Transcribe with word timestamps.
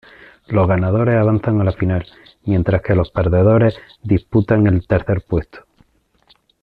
Los 0.47 0.67
ganadores 0.67 1.13
avanzan 1.15 1.61
a 1.61 1.63
la 1.63 1.73
final, 1.73 2.03
mientras 2.43 2.81
que 2.81 2.95
los 2.95 3.11
perdedores 3.11 3.75
disputan 4.01 4.65
el 4.65 4.87
tercer 4.87 5.23
puesto. 5.27 5.67